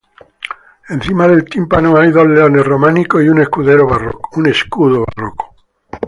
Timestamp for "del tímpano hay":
1.27-2.09